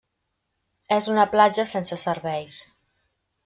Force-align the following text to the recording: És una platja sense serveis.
És 0.95 1.09
una 1.13 1.27
platja 1.35 1.67
sense 1.73 2.01
serveis. 2.07 2.61